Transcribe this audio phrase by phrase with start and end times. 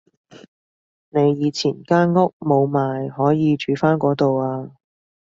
[1.09, 4.71] 你以前間屋冇賣可以住返嗰度啊